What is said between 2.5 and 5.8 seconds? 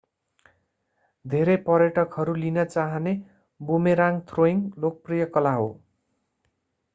चाहने boomerang throwing लोकप्रिय कला हो